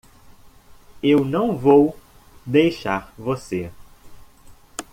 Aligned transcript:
Eu 1.03 1.23
não 1.23 1.55
vou 1.55 1.95
deixar 2.47 3.13
você. 3.15 3.71